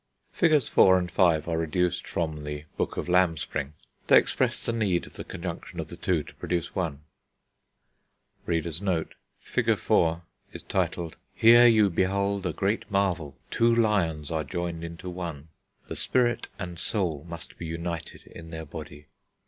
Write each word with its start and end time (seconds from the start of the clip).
Figs. 0.31 0.67
IV. 0.67 0.79
and 0.93 1.11
V. 1.11 1.21
are 1.21 1.57
reduced 1.59 2.07
from 2.07 2.43
The 2.43 2.65
Book 2.75 2.97
of 2.97 3.07
Lambspring; 3.07 3.73
they 4.07 4.17
express 4.17 4.65
the 4.65 4.73
need 4.73 5.05
of 5.05 5.13
the 5.13 5.23
conjunction 5.23 5.79
of 5.79 6.01
two 6.01 6.23
to 6.23 6.33
produce 6.33 6.73
one. 6.73 7.03
[Illustration: 8.47 8.87
Here 11.35 11.67
you 11.67 11.89
behold 11.91 12.47
a 12.47 12.51
great 12.53 12.89
marvel 12.89 13.37
Two 13.51 13.75
Lions 13.75 14.31
are 14.31 14.43
joined 14.43 14.83
into 14.83 15.07
one. 15.07 15.49
The 15.87 15.95
spirit 15.95 16.47
and 16.57 16.79
soul 16.79 17.23
must 17.29 17.59
be 17.59 17.67
united 17.67 18.23
in 18.25 18.49
their 18.49 18.65
body. 18.65 19.05